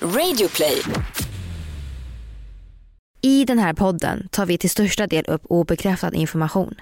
Radioplay. 0.00 0.82
I 3.20 3.44
den 3.44 3.58
här 3.58 3.74
podden 3.74 4.28
tar 4.28 4.46
vi 4.46 4.58
till 4.58 4.70
största 4.70 5.06
del 5.06 5.24
upp 5.24 5.42
obekräftad 5.44 6.14
information. 6.14 6.74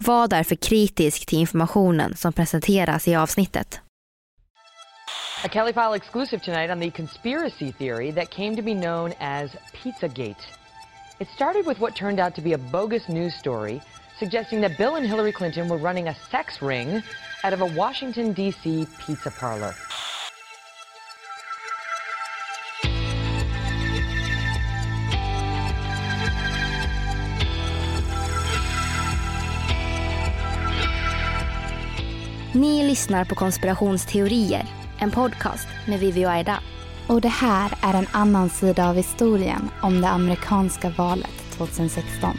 Var 0.00 0.28
därför 0.28 0.56
kritisk 0.56 1.26
till 1.26 1.38
informationen 1.38 2.16
som 2.16 2.32
presenteras 2.32 3.08
i 3.08 3.14
avsnittet. 3.14 3.80
A 5.44 5.48
Kelly 5.52 5.72
File 5.72 5.96
exclusive 5.96 6.44
tonight 6.44 6.70
on 6.70 6.80
the 6.80 6.90
conspiracy 6.90 7.72
theory 7.72 8.12
that 8.12 8.30
came 8.30 8.56
to 8.56 8.62
be 8.62 8.74
known 8.74 9.12
as 9.18 9.50
Pizzagate. 9.72 10.44
It 11.18 11.28
started 11.34 11.66
with 11.66 11.80
what 11.80 11.96
turned 11.96 12.20
out 12.20 12.34
to 12.34 12.42
be 12.42 12.54
a 12.54 12.58
bogus 12.58 13.08
news 13.08 13.34
story 13.34 13.80
suggesting 14.18 14.60
that 14.60 14.78
Bill 14.78 14.96
and 14.96 15.06
Hillary 15.06 15.32
Clinton 15.32 15.68
were 15.68 15.78
running 15.78 16.08
a 16.08 16.14
sex 16.30 16.62
ring 16.62 17.02
out 17.44 17.52
of 17.52 17.62
a 17.62 17.66
Washington, 17.76 18.34
D.C. 18.34 18.86
pizza 19.06 19.30
parlor. 19.30 19.74
Ni 32.54 32.88
lyssnar 32.88 33.24
på 33.24 33.34
Konspirationsteorier, 33.34 34.66
en 34.98 35.10
podcast 35.10 35.68
med 35.88 36.00
Vivi 36.00 36.26
och 36.26 36.30
Aida. 36.30 36.60
Och 37.06 37.20
det 37.20 37.28
här 37.28 37.72
är 37.82 37.94
en 37.94 38.06
annan 38.12 38.50
sida 38.50 38.88
av 38.88 38.96
historien 38.96 39.70
om 39.82 40.00
det 40.00 40.08
amerikanska 40.08 40.90
valet 40.90 41.30
2016. 41.50 42.36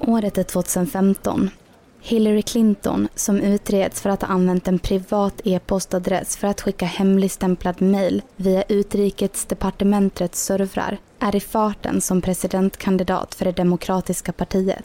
Året 0.00 0.38
är 0.38 0.42
2015. 0.42 1.50
Hillary 2.04 2.42
Clinton, 2.42 3.08
som 3.14 3.40
utreds 3.40 4.00
för 4.00 4.10
att 4.10 4.22
ha 4.22 4.28
använt 4.28 4.68
en 4.68 4.78
privat 4.78 5.40
e-postadress 5.44 6.36
för 6.36 6.48
att 6.48 6.60
skicka 6.60 6.86
hemligstämplad 6.86 7.82
mejl 7.82 8.22
via 8.36 8.62
utrikesdepartementets 8.62 10.44
servrar, 10.44 10.98
är 11.18 11.36
i 11.36 11.40
farten 11.40 12.00
som 12.00 12.20
presidentkandidat 12.20 13.34
för 13.34 13.44
det 13.44 13.52
demokratiska 13.52 14.32
partiet. 14.32 14.84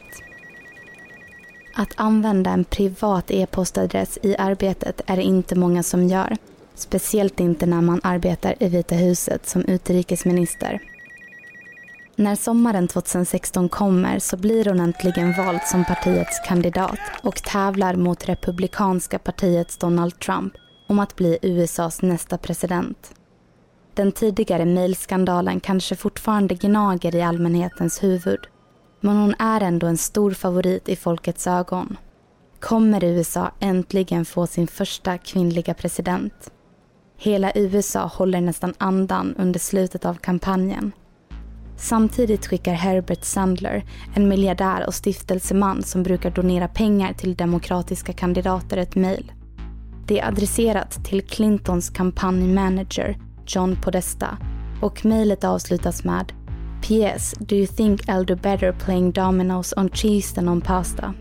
Att 1.76 1.94
använda 1.96 2.52
en 2.52 2.64
privat 2.64 3.32
e-postadress 3.32 4.20
i 4.22 4.36
arbetet 4.38 5.02
är 5.06 5.16
det 5.18 5.24
inte 5.24 5.56
många 5.56 5.84
som 5.84 6.08
gör. 6.08 6.38
Speciellt 6.76 7.40
inte 7.40 7.66
när 7.66 7.82
man 7.82 8.02
arbetar 8.04 8.56
i 8.60 8.68
Vita 8.68 8.96
huset 8.96 9.48
som 9.48 9.66
utrikesminister. 9.66 10.82
När 12.20 12.36
sommaren 12.36 12.88
2016 12.88 13.70
kommer 13.70 14.20
så 14.20 14.38
blir 14.38 14.66
hon 14.66 14.80
äntligen 14.80 15.34
vald 15.34 15.62
som 15.66 15.86
partiets 15.86 16.40
kandidat 16.48 17.00
och 17.24 17.36
tävlar 17.36 17.96
mot 17.96 18.30
republikanska 18.30 19.20
partiets 19.20 19.78
Donald 19.78 20.20
Trump 20.20 20.54
om 20.88 21.00
att 21.00 21.16
bli 21.16 21.38
USAs 21.42 22.02
nästa 22.02 22.38
president. 22.38 23.14
Den 23.94 24.12
tidigare 24.12 24.66
mejlskandalen 24.66 25.60
kanske 25.60 25.96
fortfarande 25.96 26.56
gnager 26.56 27.16
i 27.16 27.22
allmänhetens 27.22 28.04
huvud. 28.04 28.40
Men 29.02 29.18
hon 29.18 29.36
är 29.40 29.62
ändå 29.62 29.88
en 29.88 29.98
stor 29.98 30.32
favorit 30.32 30.90
i 30.90 30.96
folkets 30.96 31.48
ögon. 31.48 31.98
Kommer 32.60 33.04
USA 33.04 33.52
äntligen 33.60 34.26
få 34.26 34.48
sin 34.48 34.68
första 34.68 35.18
kvinnliga 35.18 35.74
president? 35.74 36.52
Hela 37.18 37.52
USA 37.56 38.06
håller 38.06 38.42
nästan 38.42 38.74
andan 38.78 39.36
under 39.38 39.60
slutet 39.60 40.06
av 40.06 40.14
kampanjen. 40.14 40.92
Samtidigt 41.78 42.48
skickar 42.48 42.74
Herbert 42.74 43.24
Sandler, 43.24 43.86
en 44.14 44.28
miljardär 44.28 44.88
och 44.88 44.94
stiftelseman 44.94 45.84
som 45.84 46.04
brukar 46.04 46.32
donera 46.32 46.68
pengar 46.68 47.14
till 47.14 47.36
demokratiska 47.36 48.14
kandidater, 48.14 48.78
ett 48.78 48.96
mejl. 48.96 49.32
Det 50.08 50.20
är 50.20 50.28
adresserat 50.28 51.06
till 51.06 51.22
Clintons 51.22 51.90
kampanjmanager 51.90 53.18
John 53.48 53.78
Podesta 53.84 54.38
och 54.82 55.06
mejlet 55.06 55.44
avslutas 55.44 56.04
med 56.04 56.34
PS. 56.82 57.34
Do 57.40 57.56
you 57.56 57.68
think 57.68 58.02
I'll 58.02 58.26
do 58.26 58.36
better 58.36 58.72
playing 58.72 59.12
dominoes 59.12 59.74
on 59.78 59.90
cheese 59.90 60.36
than 60.36 60.50
on 60.50 60.62
pasta? 60.62 61.14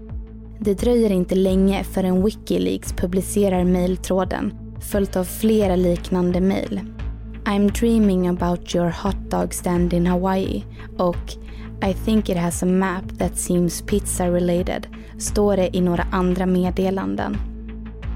Det 0.58 0.74
dröjer 0.74 1.10
inte 1.10 1.34
länge 1.34 1.84
förrän 1.84 2.24
Wikileaks 2.24 2.92
publicerar 2.92 3.64
mejltråden 3.64 4.54
följt 4.80 5.16
av 5.16 5.24
flera 5.24 5.76
liknande 5.76 6.40
mejl. 6.40 6.80
I'm 7.48 7.70
dreaming 7.70 8.28
about 8.28 8.74
your 8.74 8.90
hot 8.90 9.30
dog 9.30 9.54
stand 9.54 9.92
in 9.92 10.06
Hawaii 10.06 10.64
och 10.98 11.34
I 11.90 11.94
think 11.94 12.28
it 12.28 12.36
has 12.36 12.62
a 12.62 12.66
map 12.66 13.18
that 13.18 13.38
seems 13.38 13.82
pizza 13.82 14.26
related 14.30 14.86
står 15.18 15.56
det 15.56 15.76
i 15.76 15.80
några 15.80 16.06
andra 16.12 16.46
meddelanden. 16.46 17.36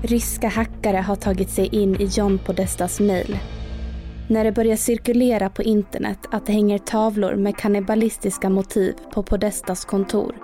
Ryska 0.02 0.48
hackare 0.48 0.96
har 0.96 1.16
tagit 1.16 1.50
sig 1.50 1.66
in 1.66 2.00
i 2.00 2.04
John 2.04 2.38
Podestas 2.38 3.00
mejl. 3.00 3.38
När 4.28 4.44
det 4.44 4.52
börjar 4.52 4.76
cirkulera 4.76 5.50
på 5.50 5.62
internet 5.62 6.19
att 6.30 6.46
det 6.46 6.52
hänger 6.52 6.78
tavlor 6.78 7.34
med 7.34 7.56
kannibalistiska 7.56 8.48
motiv 8.48 8.94
på 9.14 9.22
Podestas 9.22 9.84
kontor, 9.84 10.34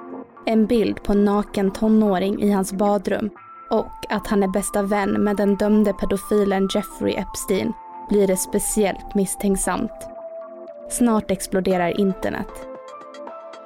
en 0.46 0.66
bild 0.66 1.02
på 1.02 1.12
en 1.12 1.24
naken 1.24 1.70
tonåring 1.70 2.42
i 2.42 2.50
hans 2.50 2.72
badrum 2.72 3.30
och 3.70 4.12
att 4.12 4.26
han 4.26 4.42
är 4.42 4.48
bästa 4.48 4.82
vän 4.82 5.10
med 5.10 5.36
den 5.36 5.56
dömde 5.56 5.92
pedofilen 5.92 6.68
Jeffrey 6.74 7.14
Epstein 7.14 7.72
blir 8.08 8.26
det 8.26 8.36
speciellt 8.36 9.14
misstänksamt. 9.14 10.08
Snart 10.90 11.30
exploderar 11.30 12.00
internet. 12.00 12.48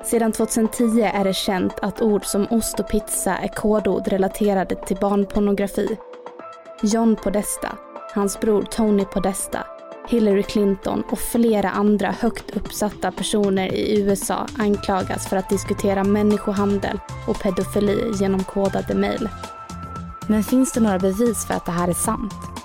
Sedan 0.05 0.33
2010 0.33 1.01
är 1.15 1.25
det 1.25 1.34
känt 1.34 1.78
att 1.83 2.03
ord 2.03 2.25
som 2.25 2.47
ost 2.51 2.81
och 2.81 2.89
pizza 2.89 3.37
är 3.37 3.49
kodord 3.49 4.09
relaterade 4.09 4.75
till 4.75 4.97
barnpornografi. 4.97 5.97
John 6.83 7.17
Podesta, 7.17 7.69
hans 8.15 8.41
bror 8.41 8.62
Tony 8.62 9.05
Podesta, 9.05 9.67
Hillary 10.09 10.43
Clinton 10.43 11.03
och 11.11 11.19
flera 11.19 11.71
andra 11.71 12.11
högt 12.11 12.57
uppsatta 12.57 13.12
personer 13.12 13.75
i 13.75 14.01
USA 14.01 14.47
anklagas 14.59 15.28
för 15.28 15.37
att 15.37 15.49
diskutera 15.49 16.05
människohandel 16.05 17.01
och 17.28 17.39
pedofili 17.43 18.12
genom 18.21 18.45
kodade 18.45 18.95
mejl. 18.95 19.28
Men 20.27 20.45
finns 20.45 20.72
det 20.72 20.81
några 20.81 20.99
bevis 20.99 21.47
för 21.47 21.55
att 21.55 21.67
det 21.67 21.72
här 21.72 21.89
är 21.89 21.93
sant? 21.93 22.59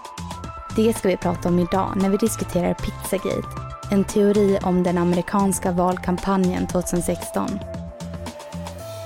Det 0.75 0.93
ska 0.93 1.07
vi 1.07 1.17
prata 1.17 1.49
om 1.49 1.59
idag 1.59 1.93
när 1.95 2.09
vi 2.09 2.17
diskuterar 2.17 2.73
Pizzagate, 2.73 3.47
en 3.91 4.03
teori 4.03 4.59
om 4.63 4.83
den 4.83 4.97
amerikanska 4.97 5.71
valkampanjen 5.71 6.67
2016. 6.67 7.59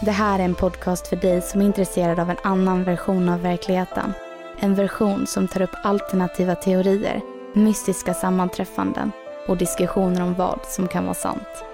Det 0.01 0.11
här 0.11 0.39
är 0.39 0.43
en 0.43 0.55
podcast 0.55 1.07
för 1.07 1.15
dig 1.15 1.41
som 1.41 1.61
är 1.61 1.65
intresserad 1.65 2.19
av 2.19 2.29
en 2.29 2.37
annan 2.43 2.83
version 2.83 3.29
av 3.29 3.41
verkligheten. 3.41 4.13
En 4.59 4.75
version 4.75 5.27
som 5.27 5.47
tar 5.47 5.61
upp 5.61 5.75
alternativa 5.83 6.55
teorier, 6.55 7.21
mystiska 7.53 8.13
sammanträffanden 8.13 9.11
och 9.47 9.57
diskussioner 9.57 10.23
om 10.23 10.33
vad 10.33 10.59
som 10.63 10.87
kan 10.87 11.03
vara 11.03 11.13
sant. 11.13 11.68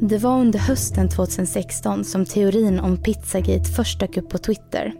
Det 0.00 0.18
var 0.18 0.40
under 0.40 0.58
hösten 0.58 1.08
2016 1.08 2.04
som 2.04 2.24
teorin 2.24 2.80
om 2.80 2.96
Pizzagate 2.96 3.70
först 3.76 4.00
dök 4.00 4.16
upp 4.16 4.28
på 4.28 4.38
Twitter. 4.38 4.92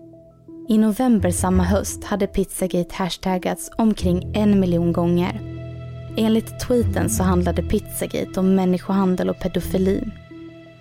I 0.69 0.79
november 0.79 1.31
samma 1.31 1.63
höst 1.63 2.05
hade 2.05 2.27
Pizzagate 2.27 2.95
hashtaggats 2.95 3.71
omkring 3.79 4.33
en 4.35 4.61
miljon 4.61 4.93
gånger. 4.93 5.41
Enligt 6.17 6.61
tweeten 6.61 7.11
så 7.11 7.23
handlade 7.23 7.63
Pizzagate 7.63 8.41
om 8.41 8.55
människohandel 8.55 9.31
och 9.31 9.41
pedofili. 9.41 10.05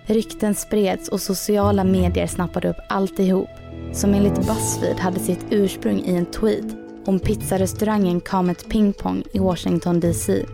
Rykten 0.06 0.54
spreds 0.54 1.08
och 1.08 1.20
sociala 1.20 1.84
medier 1.84 2.26
snappade 2.26 2.68
upp 2.68 2.80
alltihop 2.88 3.48
som 3.92 4.14
enligt 4.14 4.46
Buzzfeed 4.46 4.98
hade 4.98 5.20
sitt 5.20 5.46
ursprung 5.50 5.98
i 6.04 6.14
en 6.14 6.26
tweet 6.26 6.76
om 7.06 7.18
pizzarestaurangen 7.18 8.20
Comet 8.20 8.68
Ping 8.68 8.92
Pong 8.92 9.22
i 9.32 9.38
Washington 9.38 10.00
DC. 10.00 10.44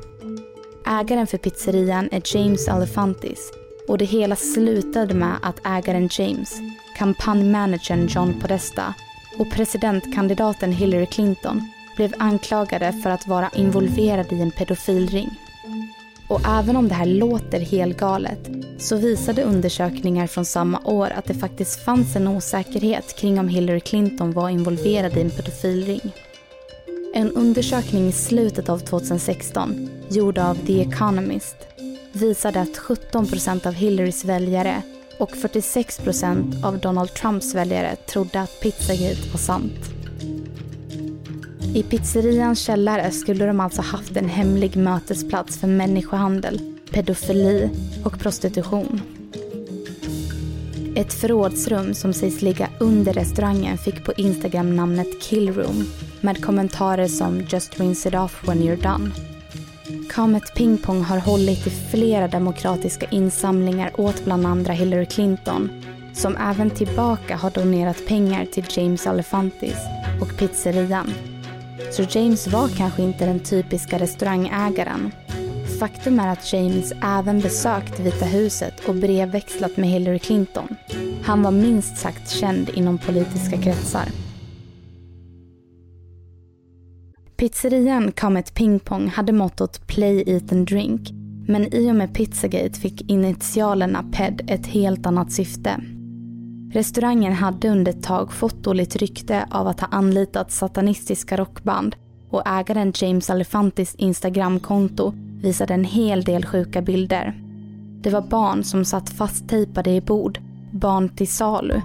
Ägaren 0.91 1.27
för 1.27 1.39
pizzerian 1.39 2.09
är 2.13 2.37
James 2.37 2.69
Alefantis 2.69 3.53
och 3.89 3.99
det 3.99 4.05
hela 4.05 4.37
slutade 4.37 5.15
med 5.15 5.37
att 5.43 5.61
ägaren 5.67 6.09
James, 6.13 6.61
kampanjmanagern 6.97 8.07
John 8.07 8.41
Podesta 8.41 8.95
och 9.39 9.51
presidentkandidaten 9.51 10.73
Hillary 10.73 11.07
Clinton 11.07 11.63
blev 11.97 12.15
anklagade 12.19 12.93
för 12.93 13.11
att 13.11 13.27
vara 13.27 13.51
involverade 13.55 14.35
i 14.35 14.41
en 14.41 14.51
pedofilring. 14.51 15.31
Och 16.29 16.41
även 16.49 16.77
om 16.77 16.89
det 16.89 16.95
här 16.95 17.07
låter 17.07 17.61
helgalet 17.61 18.49
så 18.79 18.97
visade 18.97 19.43
undersökningar 19.43 20.27
från 20.27 20.45
samma 20.45 20.81
år 20.85 21.11
att 21.11 21.25
det 21.25 21.35
faktiskt 21.35 21.85
fanns 21.85 22.17
en 22.17 22.29
osäkerhet 22.29 23.17
kring 23.17 23.39
om 23.39 23.49
Hillary 23.49 23.81
Clinton 23.81 24.33
var 24.33 24.49
involverad 24.49 25.17
i 25.17 25.21
en 25.21 25.31
pedofilring. 25.31 26.13
En 27.20 27.32
undersökning 27.32 28.08
i 28.08 28.12
slutet 28.12 28.69
av 28.69 28.78
2016, 28.78 29.88
gjord 30.11 30.38
av 30.38 30.55
The 30.67 30.81
Economist, 30.81 31.56
visade 32.12 32.61
att 32.61 32.78
17 32.78 33.26
procent 33.26 33.67
av 33.67 33.72
Hillarys 33.72 34.25
väljare 34.25 34.82
och 35.19 35.31
46 35.31 35.99
procent 35.99 36.64
av 36.64 36.78
Donald 36.78 37.14
Trumps 37.14 37.55
väljare 37.55 37.96
trodde 37.96 38.40
att 38.40 38.61
Pizzagate 38.61 39.31
var 39.31 39.38
sant. 39.38 39.90
I 41.75 41.82
pizzerians 41.82 42.61
källare 42.61 43.11
skulle 43.11 43.46
de 43.46 43.61
alltså 43.61 43.82
haft 43.82 44.17
en 44.17 44.28
hemlig 44.28 44.76
mötesplats 44.76 45.58
för 45.58 45.67
människohandel, 45.67 46.61
pedofili 46.90 47.70
och 48.05 48.19
prostitution. 48.19 49.00
Ett 50.96 51.12
förrådsrum 51.12 51.94
som 51.94 52.12
sägs 52.12 52.43
ligga 52.43 52.69
under 52.81 53.12
restaurangen 53.12 53.78
fick 53.78 54.05
på 54.05 54.12
Instagram 54.12 54.76
namnet 54.76 55.22
Killroom 55.22 55.87
med 56.22 56.44
kommentarer 56.44 57.08
som 57.08 57.40
“Just 57.49 57.81
rinse 57.81 58.08
it 58.08 58.14
off 58.14 58.49
when 58.49 58.58
you're 58.58 58.82
done”. 58.82 59.11
Comet 60.14 60.55
Ping 60.55 60.78
Pong 60.78 61.02
har 61.02 61.19
hållit 61.19 61.67
i 61.67 61.70
flera 61.70 62.28
demokratiska 62.28 63.06
insamlingar 63.11 64.00
åt 64.00 64.25
bland 64.25 64.46
andra 64.46 64.72
Hillary 64.72 65.06
Clinton 65.06 65.70
som 66.12 66.37
även 66.37 66.70
tillbaka 66.70 67.37
har 67.37 67.50
donerat 67.50 68.06
pengar 68.06 68.44
till 68.44 68.64
James 68.70 69.06
Alefantis 69.06 69.76
och 70.20 70.38
pizzerian. 70.38 71.14
Så 71.93 72.02
James 72.11 72.46
var 72.46 72.69
kanske 72.69 73.02
inte 73.02 73.26
den 73.26 73.40
typiska 73.40 73.99
restaurangägaren. 73.99 75.12
Faktum 75.78 76.20
är 76.20 76.28
att 76.28 76.52
James 76.52 76.93
även 77.02 77.40
besökt 77.40 78.00
Vita 78.00 78.25
huset 78.25 78.88
och 78.88 78.94
brevväxlat 78.94 79.76
med 79.76 79.88
Hillary 79.88 80.19
Clinton. 80.19 80.76
Han 81.25 81.43
var 81.43 81.50
minst 81.50 81.96
sagt 81.96 82.31
känd 82.31 82.69
inom 82.69 82.99
politiska 82.99 83.56
kretsar. 83.56 84.05
Pizzerian 87.41 88.13
Comet 88.13 88.55
Ping 88.55 88.81
Pong 88.81 89.09
hade 89.09 89.33
mottot 89.33 89.87
Play, 89.87 90.25
Eat 90.27 90.53
and 90.53 90.67
Drink. 90.67 91.11
Men 91.49 91.75
i 91.75 91.91
och 91.91 91.95
med 91.95 92.15
Pizzagate 92.15 92.81
fick 92.81 93.11
initialerna 93.11 94.05
PED 94.13 94.43
ett 94.49 94.67
helt 94.67 95.07
annat 95.07 95.33
syfte. 95.33 95.81
Restaurangen 96.73 97.33
hade 97.33 97.69
under 97.69 97.93
ett 97.93 98.03
tag 98.03 98.33
fått 98.33 98.65
dåligt 98.65 98.97
rykte 98.97 99.47
av 99.51 99.67
att 99.67 99.81
ha 99.81 99.89
anlitat 99.89 100.53
satanistiska 100.53 101.37
rockband 101.37 101.97
och 102.31 102.47
ägaren 102.47 102.93
James 102.97 103.31
Alefantis 103.31 103.95
Instagramkonto 103.95 105.13
visade 105.43 105.75
en 105.75 105.85
hel 105.85 106.25
del 106.25 106.47
sjuka 106.47 106.83
bilder. 106.83 107.43
Det 108.03 108.11
var 108.11 108.23
barn 108.23 108.65
som 108.65 108.85
satt 108.85 109.11
fasttejpade 109.11 109.91
i 109.91 110.01
bord, 110.01 110.39
barn 110.73 111.09
till 111.09 111.29
salu 111.29 111.81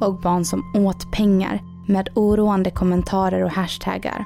och 0.00 0.20
barn 0.20 0.44
som 0.44 0.72
åt 0.74 1.12
pengar 1.12 1.60
med 1.88 2.08
oroande 2.14 2.70
kommentarer 2.70 3.44
och 3.44 3.50
hashtaggar. 3.50 4.24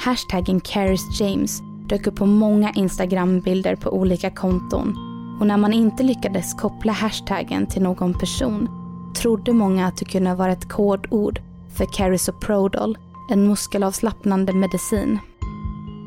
Hashtaggen 0.00 0.60
Caris 0.60 1.20
James 1.20 1.62
dök 1.88 2.06
upp 2.06 2.16
på 2.16 2.26
många 2.26 2.72
Instagram-bilder 2.72 3.76
på 3.76 3.90
olika 3.90 4.30
konton 4.30 4.96
och 5.40 5.46
när 5.46 5.56
man 5.56 5.72
inte 5.72 6.02
lyckades 6.02 6.54
koppla 6.54 6.92
hashtaggen 6.92 7.66
till 7.66 7.82
någon 7.82 8.14
person 8.14 8.68
trodde 9.16 9.52
många 9.52 9.86
att 9.86 9.96
det 9.96 10.04
kunde 10.04 10.34
vara 10.34 10.52
ett 10.52 10.68
kodord 10.68 11.40
för 11.76 11.86
Carisoprodol, 11.92 12.98
en 13.30 13.46
muskelavslappnande 13.48 14.52
medicin. 14.52 15.18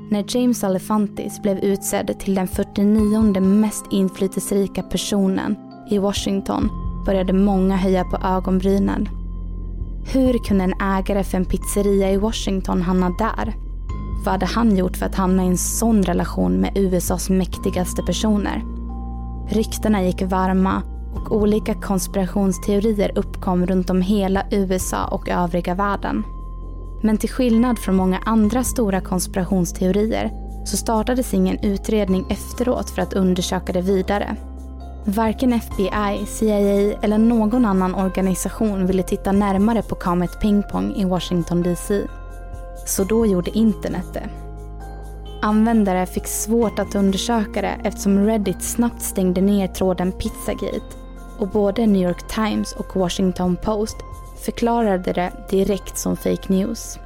När 0.10 0.26
James 0.28 0.64
Alefantis 0.64 1.42
blev 1.42 1.58
utsedd 1.58 2.20
till 2.20 2.36
den 2.36 2.48
49 2.48 3.40
mest 3.42 3.86
inflytelserika 3.92 4.84
personen 4.84 5.56
i 5.90 5.98
Washington 5.98 6.70
började 7.06 7.34
många 7.34 7.76
höja 7.76 8.04
på 8.04 8.18
ögonbrynen. 8.18 9.10
Hur 10.14 10.38
kunde 10.38 10.64
en 10.64 10.82
ägare 10.82 11.24
för 11.24 11.38
en 11.38 11.46
pizzeria 11.46 12.12
i 12.12 12.18
Washington 12.18 12.82
hamna 12.82 13.10
där? 13.10 13.71
Vad 14.24 14.32
hade 14.32 14.46
han 14.46 14.78
gjort 14.78 14.98
för 14.98 15.06
att 15.06 15.16
hamna 15.16 15.44
i 15.44 15.48
en 15.48 15.58
sån 15.58 16.04
relation 16.04 16.62
med 16.62 16.78
USAs 16.78 17.30
mäktigaste 17.30 18.04
personer? 18.04 18.64
Ryktena 19.50 20.04
gick 20.04 20.22
varma 20.22 20.84
och 21.16 21.32
olika 21.32 21.74
konspirationsteorier 21.74 23.12
uppkom 23.16 23.66
runt 23.66 23.90
om 23.90 24.02
hela 24.02 24.46
USA 24.52 25.06
och 25.06 25.30
övriga 25.30 25.76
världen. 25.76 26.24
Men 27.04 27.18
till 27.18 27.30
skillnad 27.30 27.80
från 27.80 27.96
många 27.96 28.20
andra 28.26 28.64
stora 28.64 29.02
konspirationsteorier 29.02 30.32
så 30.66 30.78
startades 30.78 31.34
ingen 31.34 31.60
utredning 31.64 32.26
efteråt 32.30 32.90
för 32.90 33.02
att 33.02 33.14
undersöka 33.14 33.74
det 33.74 33.82
vidare. 33.82 34.36
Varken 35.06 35.54
FBI, 35.54 36.26
CIA 36.26 36.98
eller 37.02 37.18
någon 37.18 37.66
annan 37.66 37.96
organisation 37.96 38.88
ville 38.88 39.04
titta 39.04 39.32
närmare 39.32 39.82
på 39.82 39.96
Comet 39.96 40.42
Ping 40.42 40.64
Pong 40.72 40.96
i 40.96 41.06
Washington 41.06 41.64
DC. 41.64 42.02
Så 42.86 43.04
då 43.04 43.26
gjorde 43.26 43.58
internet 43.58 44.06
det. 44.14 44.30
Användare 45.42 46.06
fick 46.06 46.28
svårt 46.28 46.80
att 46.80 46.96
undersöka 46.96 47.62
det 47.62 47.80
eftersom 47.84 48.26
Reddit 48.26 48.64
snabbt 48.64 49.02
stängde 49.02 49.42
ner 49.42 49.68
tråden 49.68 50.12
Pizzagate 50.12 50.96
och 51.40 51.48
både 51.48 51.86
New 51.88 52.02
York 52.02 52.28
Times 52.28 52.74
och 52.74 52.96
Washington 52.96 53.58
Post 53.64 53.96
förklarade 54.46 55.14
det 55.14 55.32
direkt 55.50 55.98
som 55.98 56.18
fake 56.18 56.54
news. 56.54 57.00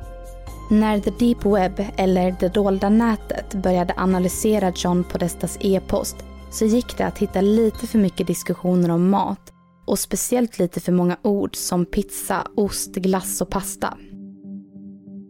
När 0.69 0.99
The 0.99 1.11
Deep 1.19 1.45
Web, 1.45 1.85
eller 1.95 2.35
det 2.39 2.53
dolda 2.53 2.89
nätet, 2.89 3.53
började 3.53 3.93
analysera 3.97 4.73
John 4.75 5.03
Podestas 5.03 5.57
e-post 5.61 6.15
så 6.51 6.65
gick 6.65 6.97
det 6.97 7.05
att 7.05 7.17
hitta 7.17 7.41
lite 7.41 7.87
för 7.87 7.99
mycket 7.99 8.27
diskussioner 8.27 8.89
om 8.89 9.09
mat 9.09 9.53
och 9.85 9.99
speciellt 9.99 10.59
lite 10.59 10.79
för 10.79 10.91
många 10.91 11.17
ord 11.21 11.55
som 11.55 11.85
pizza, 11.85 12.47
ost, 12.55 12.95
glass 12.95 13.41
och 13.41 13.49
pasta. 13.49 13.97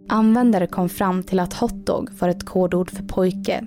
Användare 0.07 0.67
kom 0.67 0.89
fram 0.89 1.23
till 1.23 1.39
att 1.39 1.53
hotdog 1.53 2.09
var 2.19 2.29
ett 2.29 2.45
kodord 2.45 2.91
för 2.91 3.03
pojke. 3.03 3.65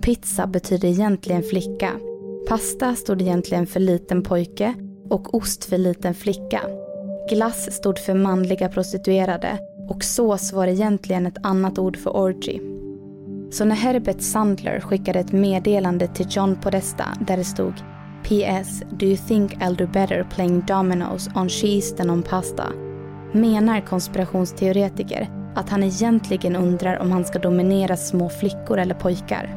Pizza 0.00 0.46
betyder 0.46 0.88
egentligen 0.88 1.42
flicka. 1.42 1.90
Pasta 2.48 2.94
stod 2.94 3.22
egentligen 3.22 3.66
för 3.66 3.80
liten 3.80 4.22
pojke 4.22 4.74
och 5.10 5.34
ost 5.34 5.64
för 5.64 5.78
liten 5.78 6.14
flicka. 6.14 6.60
Glass 7.30 7.72
stod 7.72 7.98
för 7.98 8.14
manliga 8.14 8.68
prostituerade 8.68 9.58
och 9.88 10.04
sås 10.04 10.52
var 10.52 10.66
egentligen 10.66 11.26
ett 11.26 11.46
annat 11.46 11.78
ord 11.78 11.96
för 11.96 12.16
orgy. 12.16 12.60
Så 13.50 13.64
när 13.64 13.76
Herbert 13.76 14.20
Sandler 14.20 14.80
skickade 14.80 15.18
ett 15.18 15.32
meddelande 15.32 16.06
till 16.06 16.26
John 16.30 16.56
Podesta 16.62 17.04
där 17.20 17.36
det 17.36 17.44
stod 17.44 17.74
PS. 18.22 18.82
Do 18.90 19.06
you 19.06 19.16
think 19.16 19.54
I'll 19.54 19.76
do 19.76 19.86
better 19.86 20.26
playing 20.34 20.64
dominoes 20.66 21.28
on 21.34 21.48
cheese 21.48 21.96
than 21.96 22.10
on 22.10 22.22
pasta? 22.22 22.72
Menar 23.32 23.80
konspirationsteoretiker 23.80 25.35
att 25.56 25.68
han 25.68 25.82
egentligen 25.82 26.56
undrar 26.56 26.98
om 26.98 27.12
han 27.12 27.24
ska 27.24 27.38
dominera 27.38 27.96
små 27.96 28.28
flickor 28.28 28.78
eller 28.78 28.94
pojkar. 28.94 29.54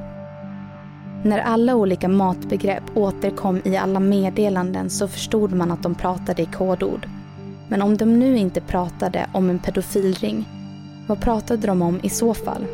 När 1.24 1.40
alla 1.40 1.76
olika 1.76 2.08
matbegrepp 2.08 2.84
återkom 2.96 3.62
i 3.66 3.78
alla 3.78 4.00
meddelanden 4.00 4.90
så 4.90 5.08
förstod 5.08 5.54
man 5.54 5.72
att 5.72 5.84
de 5.84 5.96
pratade 5.96 6.42
i 6.42 6.46
kodord. 6.46 7.08
Men 7.68 7.82
om 7.82 7.98
de 7.98 8.20
nu 8.20 8.38
inte 8.38 8.62
pratade 8.62 9.30
om 9.34 9.50
en 9.50 9.60
pedofilring, 9.60 10.46
vad 11.08 11.22
pratade 11.22 11.68
de 11.68 11.82
om 11.82 12.00
i 12.04 12.10
så 12.10 12.34
fall? 12.34 12.66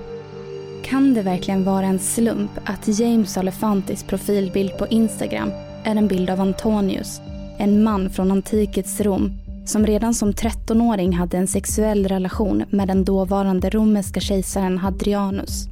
Kan 0.83 1.13
det 1.13 1.21
verkligen 1.21 1.63
vara 1.63 1.85
en 1.85 1.99
slump 1.99 2.51
att 2.65 2.99
James 2.99 3.37
Alefantis 3.37 4.03
profilbild 4.03 4.77
på 4.77 4.87
Instagram 4.87 5.51
är 5.83 5.95
en 5.95 6.07
bild 6.07 6.29
av 6.29 6.41
Antonius, 6.41 7.21
en 7.57 7.83
man 7.83 8.09
från 8.09 8.31
antikets 8.31 9.01
Rom 9.01 9.44
som 9.65 9.85
redan 9.85 10.13
som 10.13 10.31
13-åring 10.31 11.13
hade 11.13 11.37
en 11.37 11.47
sexuell 11.47 12.07
relation 12.07 12.63
med 12.69 12.87
den 12.87 13.03
dåvarande 13.03 13.69
romerska 13.69 14.19
kejsaren 14.19 14.77
Hadrianus. 14.77 15.67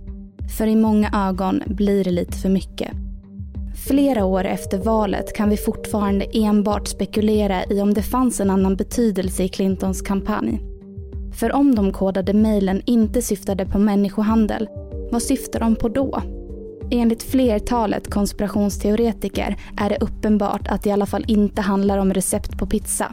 För 0.57 0.67
i 0.67 0.75
många 0.75 1.11
ögon 1.13 1.63
blir 1.67 2.03
det 2.03 2.11
lite 2.11 2.37
för 2.37 2.49
mycket. 2.49 2.91
Flera 3.87 4.25
år 4.25 4.45
efter 4.45 4.77
valet 4.77 5.35
kan 5.35 5.49
vi 5.49 5.57
fortfarande 5.57 6.25
enbart 6.33 6.87
spekulera 6.87 7.65
i 7.65 7.81
om 7.81 7.93
det 7.93 8.01
fanns 8.01 8.39
en 8.39 8.49
annan 8.49 8.75
betydelse 8.75 9.43
i 9.43 9.49
Clintons 9.49 10.01
kampanj. 10.01 10.61
För 11.33 11.53
om 11.53 11.75
de 11.75 11.91
kodade 11.91 12.33
mejlen 12.33 12.81
inte 12.85 13.21
syftade 13.21 13.65
på 13.65 13.79
människohandel, 13.79 14.67
vad 15.11 15.23
syftar 15.23 15.59
de 15.59 15.75
på 15.75 15.89
då? 15.89 16.21
Enligt 16.91 17.23
flertalet 17.23 18.13
konspirationsteoretiker 18.13 19.55
är 19.77 19.89
det 19.89 19.97
uppenbart 20.01 20.67
att 20.67 20.83
det 20.83 20.89
i 20.89 20.93
alla 20.93 21.05
fall 21.05 21.25
inte 21.27 21.61
handlar 21.61 21.97
om 21.97 22.13
recept 22.13 22.57
på 22.57 22.65
pizza. 22.65 23.11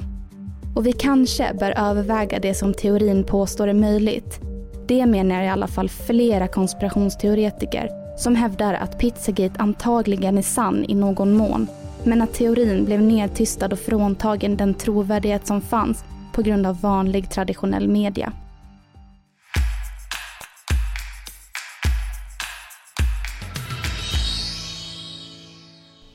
Och 0.74 0.86
vi 0.86 0.92
kanske 0.92 1.54
bör 1.54 1.74
överväga 1.76 2.38
det 2.38 2.54
som 2.54 2.74
teorin 2.74 3.24
påstår 3.24 3.68
är 3.68 3.74
möjligt. 3.74 4.40
Det 4.86 5.06
menar 5.06 5.42
i 5.42 5.48
alla 5.48 5.66
fall 5.66 5.88
flera 5.88 6.48
konspirationsteoretiker 6.48 7.90
som 8.18 8.36
hävdar 8.36 8.74
att 8.74 8.98
Pizzagate 8.98 9.60
antagligen 9.60 10.38
är 10.38 10.42
sann 10.42 10.84
i 10.88 10.94
någon 10.94 11.32
mån 11.32 11.66
men 12.04 12.22
att 12.22 12.34
teorin 12.34 12.84
blev 12.84 13.02
nedtystad 13.02 13.72
och 13.72 13.78
fråntagen 13.78 14.56
den 14.56 14.74
trovärdighet 14.74 15.46
som 15.46 15.60
fanns 15.60 16.04
på 16.32 16.42
grund 16.42 16.66
av 16.66 16.80
vanlig 16.80 17.30
traditionell 17.30 17.88
media. 17.88 18.32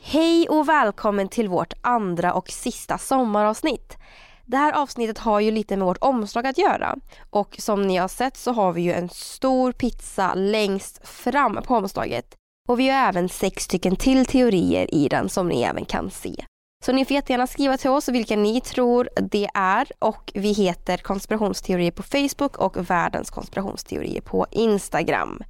Hej 0.03 0.49
och 0.49 0.69
välkommen 0.69 1.27
till 1.27 1.49
vårt 1.49 1.73
andra 1.81 2.33
och 2.33 2.49
sista 2.49 2.97
sommaravsnitt. 2.97 3.97
Det 4.45 4.57
här 4.57 4.73
avsnittet 4.73 5.17
har 5.17 5.39
ju 5.39 5.51
lite 5.51 5.77
med 5.77 5.85
vårt 5.85 6.03
omslag 6.03 6.47
att 6.47 6.57
göra 6.57 6.95
och 7.29 7.55
som 7.59 7.81
ni 7.81 7.97
har 7.97 8.07
sett 8.07 8.37
så 8.37 8.51
har 8.51 8.73
vi 8.73 8.81
ju 8.81 8.93
en 8.93 9.09
stor 9.09 9.71
pizza 9.71 10.33
längst 10.33 11.07
fram 11.07 11.59
på 11.63 11.75
omslaget 11.75 12.35
och 12.69 12.79
vi 12.79 12.89
har 12.89 13.07
även 13.09 13.29
sex 13.29 13.63
stycken 13.63 13.95
till 13.95 14.25
teorier 14.25 14.95
i 14.95 15.07
den 15.07 15.29
som 15.29 15.47
ni 15.47 15.61
även 15.61 15.85
kan 15.85 16.11
se. 16.11 16.45
Så 16.85 16.91
ni 16.91 17.05
får 17.05 17.15
jättegärna 17.15 17.47
skriva 17.47 17.77
till 17.77 17.89
oss 17.89 18.09
vilka 18.09 18.35
ni 18.35 18.61
tror 18.61 19.09
det 19.31 19.49
är 19.53 19.87
och 19.99 20.31
vi 20.35 20.51
heter 20.53 20.97
konspirationsteorier 20.97 21.91
på 21.91 22.03
Facebook 22.03 22.57
och 22.57 22.89
världens 22.89 23.29
konspirationsteorier 23.29 24.21
på 24.21 24.45
Instagram. 24.51 25.43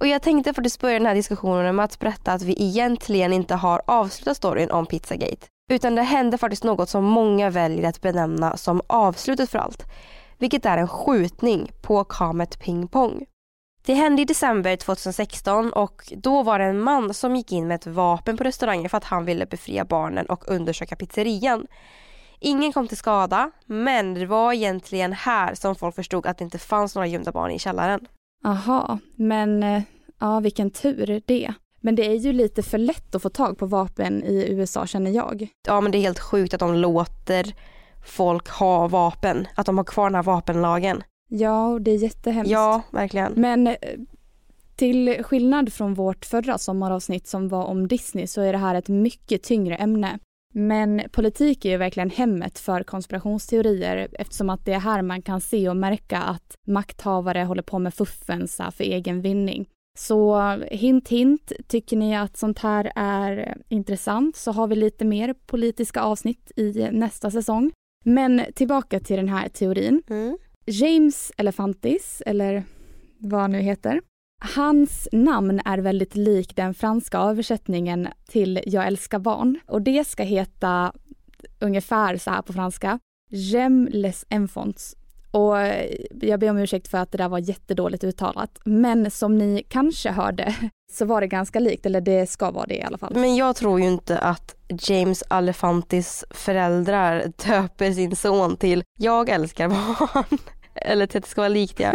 Och 0.00 0.06
jag 0.06 0.22
tänkte 0.22 0.54
faktiskt 0.54 0.80
börja 0.80 0.98
den 0.98 1.06
här 1.06 1.14
diskussionen 1.14 1.76
med 1.76 1.84
att 1.84 1.98
berätta 1.98 2.32
att 2.32 2.42
vi 2.42 2.62
egentligen 2.62 3.32
inte 3.32 3.54
har 3.54 3.82
avslutat 3.86 4.36
storyn 4.36 4.70
om 4.70 4.86
Pizzagate. 4.86 5.46
Utan 5.68 5.94
det 5.94 6.02
hände 6.02 6.38
faktiskt 6.38 6.64
något 6.64 6.88
som 6.88 7.04
många 7.04 7.50
väljer 7.50 7.88
att 7.88 8.00
benämna 8.00 8.56
som 8.56 8.82
avslutet 8.86 9.50
för 9.50 9.58
allt. 9.58 9.84
Vilket 10.38 10.66
är 10.66 10.78
en 10.78 10.88
skjutning 10.88 11.72
på 11.82 12.04
Kamet 12.04 12.58
Ping 12.60 12.88
Pong. 12.88 13.26
Det 13.86 13.94
hände 13.94 14.22
i 14.22 14.24
december 14.24 14.76
2016 14.76 15.72
och 15.72 16.12
då 16.16 16.42
var 16.42 16.58
det 16.58 16.64
en 16.64 16.80
man 16.80 17.14
som 17.14 17.36
gick 17.36 17.52
in 17.52 17.68
med 17.68 17.74
ett 17.74 17.86
vapen 17.86 18.36
på 18.36 18.44
restaurangen 18.44 18.90
för 18.90 18.96
att 18.96 19.04
han 19.04 19.24
ville 19.24 19.46
befria 19.46 19.84
barnen 19.84 20.26
och 20.26 20.48
undersöka 20.48 20.96
pizzerian. 20.96 21.66
Ingen 22.40 22.72
kom 22.72 22.88
till 22.88 22.96
skada, 22.96 23.50
men 23.66 24.14
det 24.14 24.26
var 24.26 24.52
egentligen 24.52 25.12
här 25.12 25.54
som 25.54 25.74
folk 25.74 25.94
förstod 25.94 26.26
att 26.26 26.38
det 26.38 26.44
inte 26.44 26.58
fanns 26.58 26.94
några 26.94 27.06
gömda 27.06 27.32
barn 27.32 27.50
i 27.50 27.58
källaren. 27.58 28.06
Aha, 28.44 28.98
men 29.16 29.62
eh, 29.62 29.82
ja, 30.18 30.40
vilken 30.40 30.70
tur 30.70 31.22
det. 31.26 31.54
Men 31.80 31.94
det 31.94 32.06
är 32.06 32.14
ju 32.14 32.32
lite 32.32 32.62
för 32.62 32.78
lätt 32.78 33.14
att 33.14 33.22
få 33.22 33.28
tag 33.28 33.58
på 33.58 33.66
vapen 33.66 34.24
i 34.24 34.46
USA 34.48 34.86
känner 34.86 35.10
jag. 35.10 35.48
Ja 35.66 35.80
men 35.80 35.92
det 35.92 35.98
är 35.98 36.02
helt 36.02 36.18
sjukt 36.18 36.54
att 36.54 36.60
de 36.60 36.74
låter 36.74 37.54
folk 38.06 38.48
ha 38.48 38.88
vapen, 38.88 39.46
att 39.54 39.66
de 39.66 39.78
har 39.78 39.84
kvar 39.84 40.04
den 40.04 40.14
här 40.14 40.22
vapenlagen. 40.22 41.02
Ja, 41.28 41.78
det 41.80 41.90
är 41.90 41.96
jättehemskt. 41.96 42.50
Ja, 42.50 42.82
verkligen. 42.90 43.32
Men 43.36 43.66
eh, 43.66 43.74
till 44.76 45.24
skillnad 45.24 45.72
från 45.72 45.94
vårt 45.94 46.24
förra 46.24 46.58
sommaravsnitt 46.58 47.26
som 47.26 47.48
var 47.48 47.64
om 47.64 47.88
Disney 47.88 48.26
så 48.26 48.40
är 48.40 48.52
det 48.52 48.58
här 48.58 48.74
ett 48.74 48.88
mycket 48.88 49.42
tyngre 49.42 49.76
ämne. 49.76 50.18
Men 50.54 51.02
politik 51.12 51.64
är 51.64 51.70
ju 51.70 51.76
verkligen 51.76 52.10
hemmet 52.10 52.58
för 52.58 52.82
konspirationsteorier 52.82 54.08
eftersom 54.12 54.50
att 54.50 54.64
det 54.64 54.72
är 54.72 54.78
här 54.78 55.02
man 55.02 55.22
kan 55.22 55.40
se 55.40 55.68
och 55.68 55.76
märka 55.76 56.18
att 56.18 56.54
makthavare 56.66 57.42
håller 57.42 57.62
på 57.62 57.78
med 57.78 57.94
fuffens 57.94 58.56
för 58.56 58.84
egen 58.84 59.20
vinning. 59.20 59.68
Så 59.98 60.40
hint 60.70 61.08
hint, 61.08 61.52
tycker 61.66 61.96
ni 61.96 62.16
att 62.16 62.36
sånt 62.36 62.58
här 62.58 62.92
är 62.94 63.56
intressant 63.68 64.36
så 64.36 64.52
har 64.52 64.66
vi 64.66 64.76
lite 64.76 65.04
mer 65.04 65.34
politiska 65.46 66.00
avsnitt 66.00 66.52
i 66.56 66.88
nästa 66.92 67.30
säsong. 67.30 67.72
Men 68.04 68.42
tillbaka 68.54 69.00
till 69.00 69.16
den 69.16 69.28
här 69.28 69.48
teorin. 69.48 70.02
Mm. 70.10 70.38
James 70.66 71.32
Elefantis, 71.36 72.22
eller 72.26 72.64
vad 73.18 73.40
han 73.40 73.52
nu 73.52 73.58
heter, 73.58 74.00
Hans 74.56 75.08
namn 75.12 75.60
är 75.64 75.78
väldigt 75.78 76.16
lik 76.16 76.56
den 76.56 76.74
franska 76.74 77.18
översättningen 77.18 78.08
till 78.28 78.60
Jag 78.66 78.86
älskar 78.86 79.18
barn 79.18 79.60
och 79.66 79.82
det 79.82 80.06
ska 80.06 80.22
heta 80.22 80.92
ungefär 81.60 82.16
så 82.16 82.30
här 82.30 82.42
på 82.42 82.52
franska. 82.52 82.98
J'aime 83.30 83.90
les 83.90 84.24
enfants. 84.28 84.96
Och 85.30 85.56
jag 86.20 86.40
ber 86.40 86.50
om 86.50 86.58
ursäkt 86.58 86.88
för 86.88 86.98
att 86.98 87.12
det 87.12 87.18
där 87.18 87.28
var 87.28 87.38
jättedåligt 87.38 88.04
uttalat. 88.04 88.58
Men 88.64 89.10
som 89.10 89.38
ni 89.38 89.64
kanske 89.68 90.10
hörde 90.10 90.54
så 90.92 91.04
var 91.04 91.20
det 91.20 91.26
ganska 91.26 91.60
likt, 91.60 91.86
eller 91.86 92.00
det 92.00 92.30
ska 92.30 92.50
vara 92.50 92.66
det 92.66 92.74
i 92.76 92.82
alla 92.82 92.98
fall. 92.98 93.14
Men 93.14 93.36
jag 93.36 93.56
tror 93.56 93.80
ju 93.80 93.86
inte 93.86 94.18
att 94.18 94.54
James 94.68 95.24
Alefantis 95.28 96.24
föräldrar 96.30 97.32
döper 97.46 97.92
sin 97.92 98.16
son 98.16 98.56
till 98.56 98.84
Jag 98.98 99.28
älskar 99.28 99.68
barn. 99.68 100.38
Eller 100.74 101.06
till 101.06 101.18
att 101.18 101.24
det 101.24 101.30
ska 101.30 101.40
vara 101.40 101.48
likt 101.48 101.80
ja. 101.80 101.92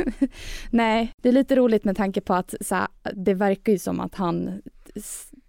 Nej, 0.70 1.12
det 1.22 1.30
är 1.30 1.34
lite 1.34 1.56
roligt 1.56 1.84
med 1.84 1.98
tanke 1.98 2.22
på 2.22 2.34
att 2.34 2.54
så 2.62 2.76
här, 2.76 2.88
det 3.14 3.34
verkar 3.34 3.72
ju 3.72 3.80
som 3.80 4.00
att 4.00 4.16
han 4.16 4.62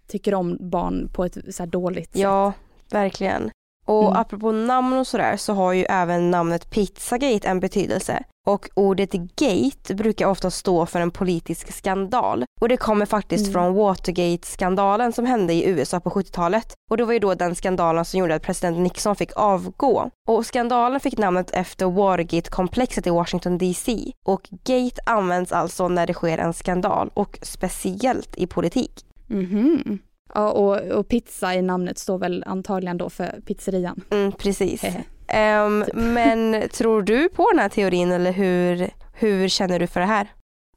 tycker 0.07 0.33
om 0.33 0.57
barn 0.59 1.09
på 1.13 1.25
ett 1.25 1.55
så 1.55 1.63
här, 1.63 1.67
dåligt 1.67 2.11
sätt. 2.11 2.21
Ja, 2.21 2.53
verkligen. 2.91 3.51
Och 3.85 4.03
Mm. 4.05 4.17
apropå 4.17 4.51
namn 4.51 4.93
och 4.93 5.07
sådär 5.07 5.37
så 5.37 5.53
har 5.53 5.73
ju 5.73 5.83
även 5.89 6.31
namnet 6.31 6.69
Pizzagate 6.69 7.47
en 7.47 7.59
betydelse. 7.59 8.23
Och 8.47 8.69
ordet 8.73 9.11
gate 9.11 9.95
brukar 9.95 10.25
ofta 10.27 10.51
stå 10.51 10.85
för 10.85 10.99
en 10.99 11.11
politisk 11.11 11.73
skandal. 11.73 12.45
Och 12.61 12.69
det 12.69 12.77
kommer 12.77 13.05
faktiskt 13.05 13.47
Mm. 13.47 13.53
från 13.53 13.73
Watergate-skandalen 13.73 15.13
som 15.13 15.25
hände 15.25 15.53
i 15.53 15.69
USA 15.69 15.99
på 15.99 16.09
70-talet. 16.09 16.73
Och 16.91 16.97
det 16.97 17.05
var 17.05 17.13
ju 17.13 17.19
då 17.19 17.33
den 17.35 17.55
skandalen 17.55 18.05
som 18.05 18.19
gjorde 18.19 18.35
att 18.35 18.41
president 18.41 18.77
Nixon 18.79 19.15
fick 19.15 19.31
avgå. 19.35 20.09
Och 20.27 20.45
skandalen 20.45 20.99
fick 20.99 21.17
namnet 21.17 21.51
efter 21.51 21.85
Watergate-komplexet 21.85 23.07
i 23.07 23.09
Washington 23.09 23.57
DC. 23.57 24.11
Och 24.25 24.49
gate 24.63 25.01
används 25.05 25.51
alltså 25.51 25.87
när 25.87 26.07
det 26.07 26.13
sker 26.13 26.37
en 26.37 26.53
skandal 26.53 27.09
och 27.13 27.39
speciellt 27.41 28.35
i 28.37 28.47
politik. 28.47 29.05
Mhm. 29.27 29.99
Ja, 30.33 30.51
och, 30.51 30.77
och 30.77 31.07
pizza 31.07 31.55
i 31.55 31.61
namnet 31.61 31.97
står 31.97 32.17
väl 32.17 32.43
antagligen 32.47 32.97
då 32.97 33.09
för 33.09 33.41
pizzerian. 33.45 34.01
Mm, 34.09 34.31
precis. 34.31 34.81
Hehe. 34.81 35.03
Ehm, 35.27 35.85
men 35.93 36.69
tror 36.69 37.01
du 37.01 37.29
på 37.29 37.49
den 37.51 37.59
här 37.59 37.69
teorin 37.69 38.11
eller 38.11 38.31
hur, 38.31 38.89
hur 39.13 39.47
känner 39.47 39.79
du 39.79 39.87
för 39.87 39.99
det 39.99 40.05
här? 40.05 40.27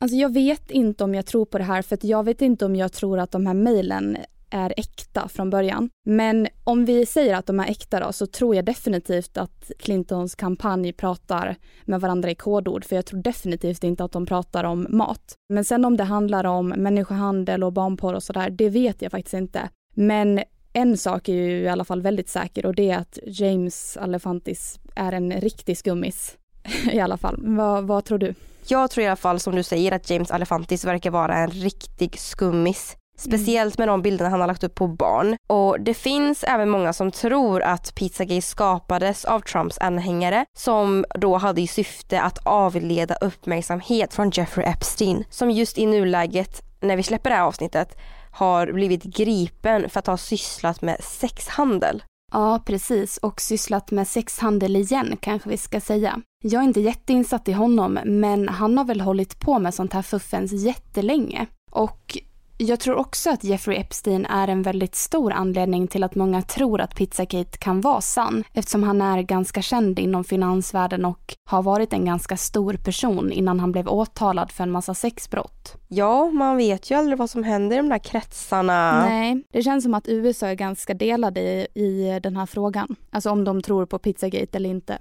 Alltså 0.01 0.17
jag 0.17 0.33
vet 0.33 0.71
inte 0.71 1.05
om 1.05 1.15
jag 1.15 1.27
tror 1.27 1.45
på 1.45 1.59
det 1.59 1.65
här 1.65 1.83
för 1.83 1.95
att 1.95 2.05
jag 2.05 2.25
vet 2.25 2.43
inte 2.43 2.65
om 2.65 2.77
jag 2.77 2.93
tror 2.93 3.19
att 3.19 3.31
de 3.31 3.47
här 3.47 3.55
mejlen 3.55 4.17
är 4.51 4.75
äkta 4.77 5.29
från 5.29 5.51
början. 5.51 5.91
Men 6.07 6.49
om 6.65 6.85
vi 6.85 7.07
säger 7.07 7.35
att 7.35 7.47
de 7.47 7.61
är 7.61 7.71
äkta 7.71 8.01
då 8.01 8.13
så 8.13 8.27
tror 8.27 8.55
jag 8.55 8.65
definitivt 8.65 9.37
att 9.37 9.71
Clintons 9.79 10.35
kampanj 10.35 10.93
pratar 10.93 11.57
med 11.85 12.01
varandra 12.01 12.31
i 12.31 12.35
kodord 12.35 12.85
för 12.85 12.97
jag 12.97 13.07
tror 13.07 13.23
definitivt 13.23 13.85
inte 13.85 14.05
att 14.05 14.13
de 14.13 14.27
pratar 14.27 14.65
om 14.65 14.87
mat. 14.91 15.35
Men 15.49 15.65
sen 15.65 15.85
om 15.85 15.97
det 15.97 16.05
handlar 16.05 16.45
om 16.45 16.69
människohandel 16.69 17.65
och 17.65 17.73
barnporr 17.73 18.15
och 18.15 18.23
sådär, 18.23 18.51
det 18.51 18.69
vet 18.69 19.03
jag 19.03 19.11
faktiskt 19.11 19.35
inte. 19.35 19.69
Men 19.95 20.41
en 20.73 20.97
sak 20.97 21.29
är 21.29 21.33
ju 21.33 21.61
i 21.61 21.69
alla 21.69 21.85
fall 21.85 22.03
väldigt 22.03 22.29
säker 22.29 22.67
och 22.67 22.75
det 22.75 22.91
är 22.91 22.99
att 22.99 23.19
James 23.27 23.97
Alefantis 23.97 24.79
är 24.95 25.13
en 25.13 25.33
riktig 25.33 25.79
skummis. 25.79 26.37
I 26.93 27.01
alla 27.01 27.17
fall. 27.17 27.37
Vad, 27.39 27.85
vad 27.85 28.05
tror 28.05 28.19
du? 28.19 28.35
Jag 28.67 28.91
tror 28.91 29.05
i 29.05 29.07
alla 29.07 29.17
fall 29.17 29.41
som 29.41 29.55
du 29.55 29.63
säger 29.63 29.93
att 29.93 30.11
James 30.11 30.31
Alefantis 30.31 30.85
verkar 30.85 31.11
vara 31.11 31.37
en 31.37 31.51
riktig 31.51 32.19
skummis. 32.19 32.97
Speciellt 33.19 33.79
med 33.79 33.89
de 33.89 34.03
bilderna 34.03 34.31
han 34.31 34.41
har 34.41 34.47
lagt 34.47 34.65
upp 34.65 34.75
på 34.75 34.87
barn. 34.87 35.37
Och 35.49 35.81
det 35.81 35.95
finns 35.95 36.45
även 36.45 36.71
många 36.71 36.93
som 36.93 37.11
tror 37.11 37.63
att 37.63 37.95
Pizzagate 37.95 38.43
skapades 38.43 39.25
av 39.25 39.41
Trumps 39.41 39.79
anhängare 39.79 40.45
som 40.59 41.05
då 41.15 41.37
hade 41.37 41.61
i 41.61 41.67
syfte 41.67 42.21
att 42.21 42.39
avleda 42.47 43.15
uppmärksamhet 43.15 44.15
från 44.15 44.31
Jeffrey 44.31 44.67
Epstein 44.67 45.25
som 45.31 45.51
just 45.51 45.79
i 45.79 45.87
nuläget 45.87 46.63
när 46.81 46.97
vi 46.97 47.03
släpper 47.03 47.31
det 47.31 47.37
här 47.37 47.43
avsnittet 47.43 47.99
har 48.31 48.73
blivit 48.73 49.03
gripen 49.03 49.91
för 49.91 49.99
att 49.99 50.07
ha 50.07 50.17
sysslat 50.17 50.83
med 50.83 50.97
sexhandel. 51.05 52.03
Ja, 52.33 52.63
precis. 52.67 53.19
Och 53.19 53.41
sysslat 53.41 53.91
med 53.91 54.09
sexhandel 54.09 54.77
igen 54.77 55.17
kanske 55.21 55.49
vi 55.49 55.57
ska 55.57 55.81
säga. 55.81 56.21
Jag 56.45 56.63
är 56.63 56.65
inte 56.65 56.81
jätteinsatt 56.81 57.49
i 57.49 57.53
honom, 57.53 57.99
men 58.05 58.49
han 58.49 58.79
har 58.79 58.85
väl 58.85 59.01
hållit 59.01 59.41
på 59.41 59.59
med 59.59 59.75
sånt 59.75 59.93
här 59.93 60.03
fuffens 60.03 60.53
jättelänge. 60.53 61.47
Och 61.71 62.19
jag 62.61 62.81
tror 62.81 62.95
också 62.95 63.31
att 63.31 63.45
Jeffrey 63.45 63.79
Epstein 63.79 64.27
är 64.27 64.49
en 64.49 64.63
väldigt 64.63 64.95
stor 64.95 65.33
anledning 65.33 65.89
till 65.89 66.05
att 66.05 66.15
många 66.15 66.43
tror 66.43 66.81
att 66.81 66.95
Pizzagate 66.95 67.59
kan 67.59 67.81
vara 67.81 68.01
sann 68.01 68.45
eftersom 68.53 68.83
han 68.83 69.03
är 69.03 69.23
ganska 69.23 69.63
känd 69.63 69.99
inom 69.99 70.25
finansvärlden 70.25 71.05
och 71.05 71.37
har 71.45 71.63
varit 71.63 71.93
en 71.93 72.05
ganska 72.05 72.37
stor 72.37 72.75
person 72.75 73.33
innan 73.33 73.61
han 73.61 73.73
blev 73.73 73.89
åtalad 73.89 74.53
för 74.53 74.63
en 74.63 74.71
massa 74.71 74.95
sexbrott. 74.95 75.77
Ja, 75.89 76.31
man 76.31 76.57
vet 76.57 76.91
ju 76.91 76.95
aldrig 76.95 77.19
vad 77.19 77.31
som 77.31 77.45
händer 77.45 77.77
i 77.77 77.81
de 77.81 77.89
där 77.89 77.99
kretsarna. 77.99 79.07
Nej, 79.09 79.45
det 79.53 79.63
känns 79.63 79.85
som 79.85 79.95
att 79.95 80.09
USA 80.09 80.47
är 80.47 80.55
ganska 80.55 80.95
delade 80.95 81.41
i, 81.41 81.67
i 81.75 82.21
den 82.23 82.37
här 82.37 82.47
frågan. 82.47 82.97
Alltså 83.11 83.31
om 83.31 83.45
de 83.45 83.63
tror 83.63 83.87
på 83.87 83.99
Pizzagate 83.99 84.59
eller 84.59 84.71
inte. 84.71 84.99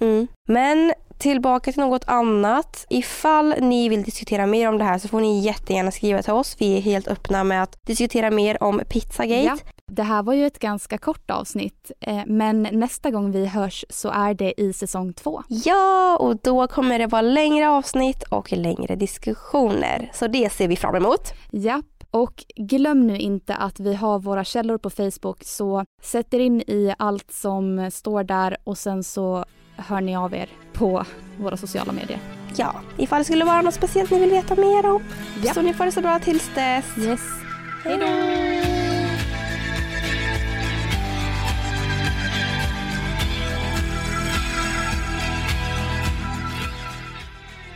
Mm. 0.00 0.26
Men 0.48 0.92
tillbaka 1.18 1.72
till 1.72 1.80
något 1.80 2.04
annat. 2.06 2.86
Ifall 2.90 3.54
ni 3.60 3.88
vill 3.88 4.02
diskutera 4.02 4.46
mer 4.46 4.68
om 4.68 4.78
det 4.78 4.84
här 4.84 4.98
så 4.98 5.08
får 5.08 5.20
ni 5.20 5.40
jättegärna 5.40 5.90
skriva 5.90 6.22
till 6.22 6.32
oss. 6.32 6.56
Vi 6.58 6.76
är 6.76 6.80
helt 6.80 7.08
öppna 7.08 7.44
med 7.44 7.62
att 7.62 7.76
diskutera 7.86 8.30
mer 8.30 8.62
om 8.62 8.80
Pizzagate. 8.88 9.44
Ja, 9.44 9.56
det 9.92 10.02
här 10.02 10.22
var 10.22 10.32
ju 10.34 10.46
ett 10.46 10.58
ganska 10.58 10.98
kort 10.98 11.30
avsnitt, 11.30 11.90
eh, 12.00 12.22
men 12.26 12.62
nästa 12.72 13.10
gång 13.10 13.32
vi 13.32 13.46
hörs 13.46 13.84
så 13.88 14.08
är 14.08 14.34
det 14.34 14.60
i 14.60 14.72
säsong 14.72 15.12
två. 15.12 15.42
Ja, 15.48 16.16
och 16.16 16.36
då 16.42 16.66
kommer 16.66 16.98
det 16.98 17.06
vara 17.06 17.22
längre 17.22 17.68
avsnitt 17.68 18.22
och 18.22 18.52
längre 18.52 18.96
diskussioner. 18.96 20.10
Så 20.14 20.26
det 20.26 20.52
ser 20.52 20.68
vi 20.68 20.76
fram 20.76 20.94
emot. 20.94 21.32
Japp. 21.50 21.84
Och 22.10 22.44
glöm 22.56 23.06
nu 23.06 23.18
inte 23.18 23.54
att 23.54 23.80
vi 23.80 23.94
har 23.94 24.18
våra 24.18 24.44
källor 24.44 24.78
på 24.78 24.90
Facebook 24.90 25.44
så 25.44 25.84
sätt 26.02 26.34
er 26.34 26.38
in 26.38 26.60
i 26.60 26.94
allt 26.98 27.32
som 27.32 27.90
står 27.90 28.24
där 28.24 28.56
och 28.64 28.78
sen 28.78 29.04
så 29.04 29.44
hör 29.78 30.00
ni 30.00 30.16
av 30.16 30.34
er 30.34 30.48
på 30.72 31.04
våra 31.38 31.56
sociala 31.56 31.92
medier. 31.92 32.18
Ja, 32.56 32.74
ifall 32.96 33.18
det 33.18 33.24
skulle 33.24 33.44
vara 33.44 33.62
något 33.62 33.74
speciellt 33.74 34.10
ni 34.10 34.20
vill 34.20 34.30
veta 34.30 34.54
mer 34.54 34.86
om. 34.86 35.02
Ja. 35.44 35.54
Så 35.54 35.62
ni 35.62 35.74
får 35.74 35.84
det 35.84 35.92
så 35.92 36.00
bra 36.00 36.18
tills 36.18 36.54
dess. 36.54 36.98
Yes. 36.98 37.20
Hej 37.84 37.98
då! 38.00 38.06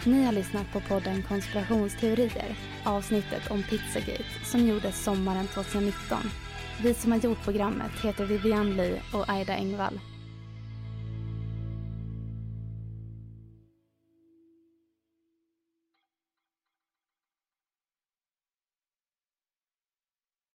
Ni 0.05 0.25
har 0.25 0.33
lyssnat 0.33 0.73
på 0.73 0.81
podden 0.81 1.23
Konspirationsteorier, 1.29 2.57
avsnittet 2.85 3.51
om 3.51 3.63
Pizzagate 3.63 4.45
som 4.45 4.69
gjordes 4.69 5.05
sommaren 5.05 5.47
2019. 5.47 6.19
Vi 6.83 6.95
som 6.95 7.13
har 7.13 7.19
gjort 7.19 7.45
programmet 7.45 7.93
heter 8.05 8.25
Vivian 8.25 8.77
Ly 8.77 8.93
och 9.13 9.29
Aida 9.29 9.55
Engvall. 9.57 10.01